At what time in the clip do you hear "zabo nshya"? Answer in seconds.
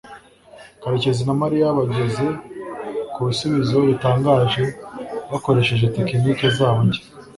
6.57-7.03